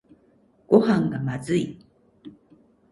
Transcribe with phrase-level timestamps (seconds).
[0.65, 1.77] ごはんがまずい